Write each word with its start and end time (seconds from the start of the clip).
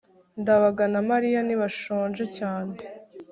ndabaga 0.41 0.83
na 0.93 1.01
mariya 1.09 1.39
ntibashonje 1.43 2.23
cyane 2.37 2.75